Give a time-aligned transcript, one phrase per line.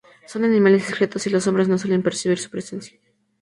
[0.25, 2.99] Son animales discretos, y los hombres no suelen percibir su presencia.